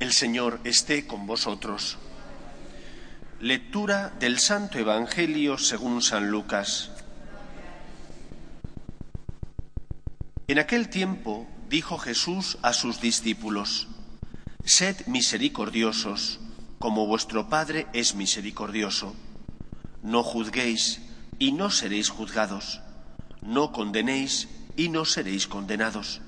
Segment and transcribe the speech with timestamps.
[0.00, 1.98] El Señor esté con vosotros.
[3.40, 6.90] Lectura del Santo Evangelio según San Lucas.
[10.48, 13.86] En aquel tiempo dijo Jesús a sus discípulos,
[14.64, 16.40] Sed misericordiosos,
[16.80, 19.14] como vuestro Padre es misericordioso.
[20.02, 21.02] No juzguéis
[21.38, 22.80] y no seréis juzgados.
[23.42, 26.20] No condenéis y no seréis condenados.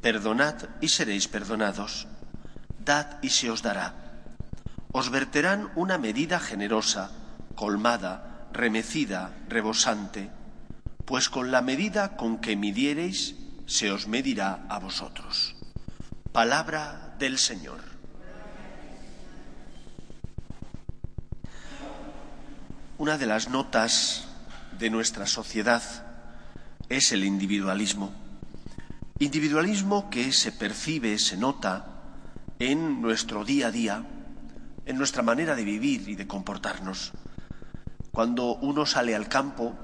[0.00, 2.06] Perdonad y seréis perdonados.
[2.84, 3.94] Dad y se os dará.
[4.92, 7.10] Os verterán una medida generosa,
[7.54, 10.30] colmada, remecida, rebosante,
[11.04, 13.36] pues con la medida con que midiereis
[13.66, 15.56] se os medirá a vosotros.
[16.32, 17.80] Palabra del Señor.
[22.98, 24.28] Una de las notas
[24.78, 25.82] de nuestra sociedad
[26.88, 28.12] es el individualismo.
[29.18, 31.93] Individualismo que se percibe, se nota
[32.70, 34.06] en nuestro día a día,
[34.86, 37.12] en nuestra manera de vivir y de comportarnos.
[38.10, 39.74] Cuando uno sale al campo,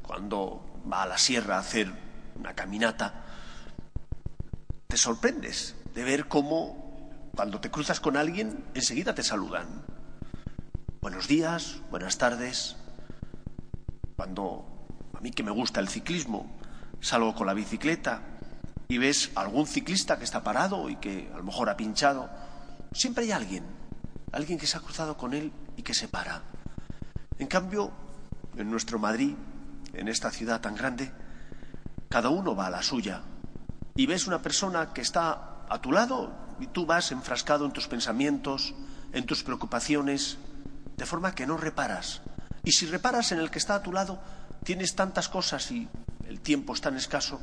[0.00, 1.92] cuando va a la sierra a hacer
[2.36, 3.24] una caminata,
[4.86, 9.84] te sorprendes de ver cómo cuando te cruzas con alguien enseguida te saludan.
[11.00, 12.76] Buenos días, buenas tardes.
[14.14, 16.56] Cuando a mí que me gusta el ciclismo,
[17.00, 18.33] salgo con la bicicleta
[18.88, 22.28] y ves algún ciclista que está parado y que a lo mejor ha pinchado,
[22.92, 23.64] siempre hay alguien,
[24.32, 26.42] alguien que se ha cruzado con él y que se para.
[27.38, 27.90] En cambio,
[28.56, 29.34] en nuestro Madrid,
[29.92, 31.10] en esta ciudad tan grande,
[32.08, 33.22] cada uno va a la suya
[33.96, 37.88] y ves una persona que está a tu lado y tú vas enfrascado en tus
[37.88, 38.74] pensamientos,
[39.12, 40.38] en tus preocupaciones,
[40.96, 42.22] de forma que no reparas.
[42.62, 44.20] Y si reparas en el que está a tu lado,
[44.62, 45.88] tienes tantas cosas y
[46.28, 47.40] el tiempo es tan escaso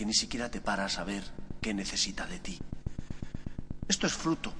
[0.00, 1.22] que ni siquiera te paras a ver
[1.60, 2.58] qué necesita de ti.
[3.86, 4.50] Esto es fruto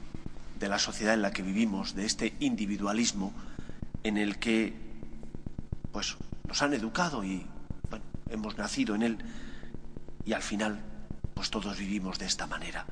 [0.59, 3.33] de la sociedad en la que vivimos, de este individualismo
[4.03, 4.75] en el que
[5.93, 7.47] pues nos han educado y
[7.89, 9.19] bueno, hemos nacido en él
[10.27, 10.79] y al final
[11.33, 12.85] pues todos vivimos de esta manera.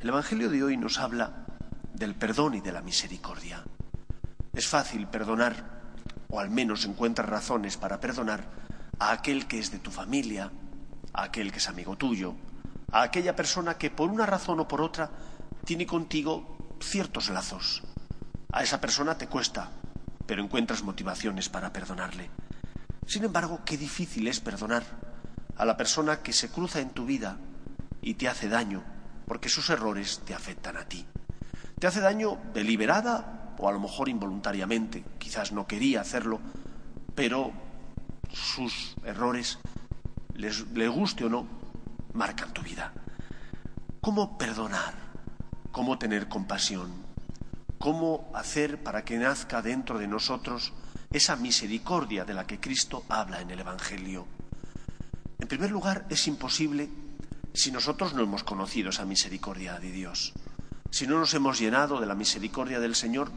[0.00, 1.46] El evangelio de hoy nos habla
[1.94, 3.62] del perdón y de la misericordia.
[4.52, 5.54] Es fácil perdonar,
[6.28, 8.48] o al menos encuentras razones para perdonar,
[8.98, 10.50] a aquel que es de tu familia,
[11.12, 12.34] a aquel que es amigo tuyo,
[12.92, 15.10] a aquella persona que por una razón o por otra
[15.64, 17.82] tiene contigo ciertos lazos.
[18.52, 19.70] A esa persona te cuesta,
[20.26, 22.30] pero encuentras motivaciones para perdonarle.
[23.06, 24.84] Sin embargo, qué difícil es perdonar
[25.56, 27.38] a la persona que se cruza en tu vida
[28.00, 28.82] y te hace daño,
[29.26, 31.06] porque sus errores te afectan a ti.
[31.78, 36.40] Te hace daño deliberada o a lo mejor involuntariamente, quizás no quería hacerlo,
[37.14, 37.52] pero
[38.32, 39.58] sus errores,
[40.38, 41.46] les, le guste o no,
[42.14, 42.92] marcan tu vida.
[44.00, 44.94] ¿Cómo perdonar?
[45.70, 46.90] ¿Cómo tener compasión?
[47.78, 50.72] ¿Cómo hacer para que nazca dentro de nosotros
[51.12, 54.26] esa misericordia de la que Cristo habla en el Evangelio?
[55.38, 56.88] En primer lugar, es imposible
[57.52, 60.32] si nosotros no hemos conocido esa misericordia de Dios.
[60.90, 63.30] Si no nos hemos llenado de la misericordia del Señor,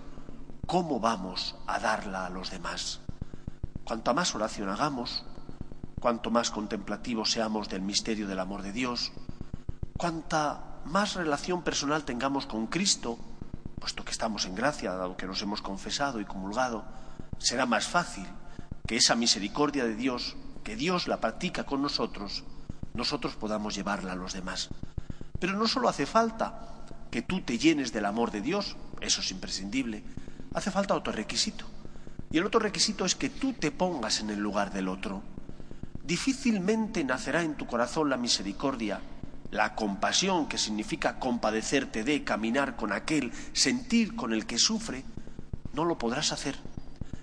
[0.67, 3.01] ¿cómo vamos a darla a los demás?
[3.84, 5.25] Cuanto más oración hagamos,
[6.01, 9.13] cuanto más contemplativos seamos del misterio del amor de Dios,
[9.97, 13.19] cuanta más relación personal tengamos con Cristo,
[13.79, 16.84] puesto que estamos en gracia, dado que nos hemos confesado y comulgado,
[17.38, 18.25] será más fácil
[18.88, 22.44] que esa misericordia de Dios, que Dios la practica con nosotros,
[22.95, 24.69] nosotros podamos llevarla a los demás.
[25.40, 29.29] Pero no solo hace falta que tú te llenes del amor de Dios, eso es
[29.29, 30.03] imprescindible,
[30.55, 31.66] hace falta otro requisito.
[32.31, 35.22] Y el otro requisito es que tú te pongas en el lugar del otro.
[36.03, 38.99] Difícilmente nacerá en tu corazón la misericordia,
[39.51, 45.03] la compasión, que significa compadecerte de, caminar con aquel, sentir con el que sufre,
[45.73, 46.55] no lo podrás hacer.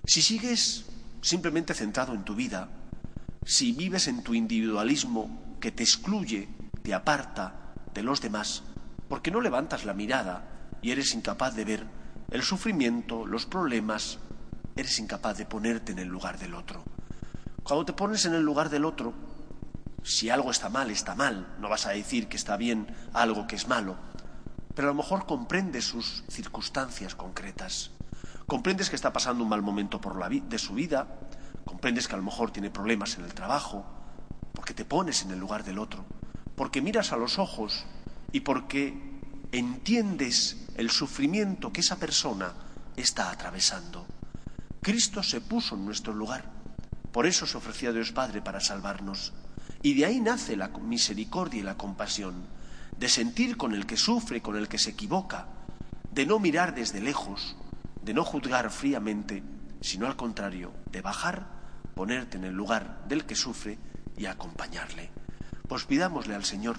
[0.04, 0.86] Si sigues
[1.20, 2.68] simplemente centrado en tu vida,
[3.44, 6.48] si vives en tu individualismo que te excluye,
[6.82, 8.62] te aparta de los demás,
[9.08, 10.48] porque no levantas la mirada
[10.82, 11.86] y eres incapaz de ver
[12.30, 14.18] el sufrimiento, los problemas,
[14.76, 16.84] eres incapaz de ponerte en el lugar del otro.
[17.68, 19.12] Cuando te pones en el lugar del otro,
[20.02, 23.56] si algo está mal, está mal, no vas a decir que está bien algo que
[23.56, 23.94] es malo,
[24.74, 27.90] pero a lo mejor comprendes sus circunstancias concretas.
[28.46, 31.08] Comprendes que está pasando un mal momento por la de su vida,
[31.66, 33.84] comprendes que a lo mejor tiene problemas en el trabajo,
[34.54, 36.06] porque te pones en el lugar del otro,
[36.56, 37.84] porque miras a los ojos
[38.32, 39.20] y porque
[39.52, 42.50] entiendes el sufrimiento que esa persona
[42.96, 44.06] está atravesando.
[44.80, 46.57] Cristo se puso en nuestro lugar,
[47.18, 49.32] por eso se ofreció a Dios Padre para salvarnos.
[49.82, 52.44] Y de ahí nace la misericordia y la compasión,
[52.96, 55.48] de sentir con el que sufre, con el que se equivoca,
[56.12, 57.56] de no mirar desde lejos,
[58.04, 59.42] de no juzgar fríamente,
[59.80, 61.48] sino al contrario, de bajar,
[61.96, 63.80] ponerte en el lugar del que sufre
[64.16, 65.10] y acompañarle.
[65.66, 66.76] Pues pidámosle al Señor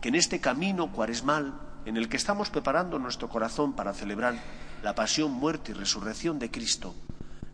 [0.00, 4.36] que en este camino cuaresmal en el que estamos preparando nuestro corazón para celebrar
[4.84, 6.94] la pasión, muerte y resurrección de Cristo,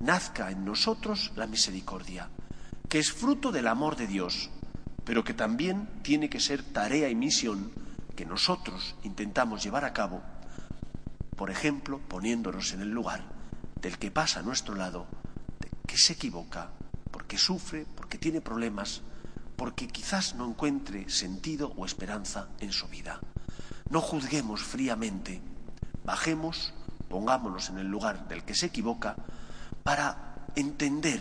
[0.01, 2.29] nazca en nosotros la misericordia,
[2.89, 4.51] que es fruto del amor de Dios,
[5.05, 7.73] pero que también tiene que ser tarea y misión
[8.15, 10.23] que nosotros intentamos llevar a cabo,
[11.37, 13.23] por ejemplo, poniéndonos en el lugar
[13.81, 15.07] del que pasa a nuestro lado,
[15.87, 16.71] que se equivoca,
[17.11, 19.03] porque sufre, porque tiene problemas,
[19.57, 23.21] porque quizás no encuentre sentido o esperanza en su vida.
[23.91, 25.41] No juzguemos fríamente,
[26.05, 26.75] bajemos,
[27.09, 29.17] pongámonos en el lugar del que se equivoca,
[29.89, 31.19] para entender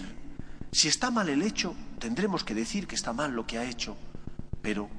[0.73, 3.95] si está mal el hecho, tendremos que decir que está mal lo que ha hecho,
[4.61, 4.89] pero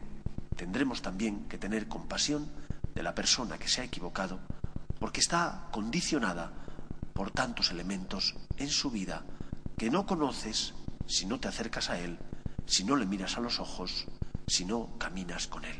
[0.57, 2.49] tendremos también que tener compasión
[2.95, 4.41] de la persona que se ha equivocado,
[4.99, 6.51] porque está condicionada
[7.13, 9.23] por tantos elementos en su vida
[9.77, 10.73] que no conoces
[11.07, 12.19] si no te acercas a Él,
[12.65, 14.07] si no le miras a los ojos,
[14.47, 15.77] si no caminas con Él.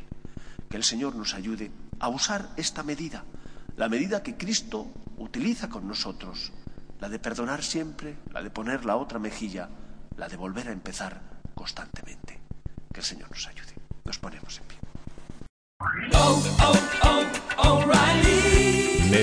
[0.69, 3.23] Que el Señor nos ayude a usar esta medida,
[3.77, 6.51] la medida que Cristo utiliza con nosotros,
[6.99, 9.69] la de perdonar siempre, la de poner la otra mejilla,
[10.17, 11.21] la de volver a empezar
[11.55, 12.39] constantemente.
[12.93, 13.73] Que el Señor nos ayude.
[14.05, 14.79] Nos ponemos en pie.